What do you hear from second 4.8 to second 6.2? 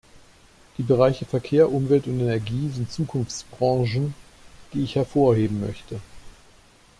ich hervorheben möchte.